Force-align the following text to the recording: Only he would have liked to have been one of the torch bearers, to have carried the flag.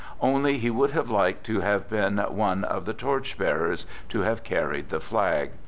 Only 0.19 0.57
he 0.57 0.71
would 0.71 0.89
have 0.93 1.11
liked 1.11 1.45
to 1.45 1.59
have 1.59 1.87
been 1.87 2.17
one 2.17 2.63
of 2.63 2.85
the 2.85 2.93
torch 2.95 3.37
bearers, 3.37 3.85
to 4.09 4.21
have 4.21 4.41
carried 4.43 4.89
the 4.89 4.99
flag. 4.99 5.51